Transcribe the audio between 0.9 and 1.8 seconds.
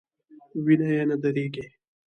یې نه دریږي.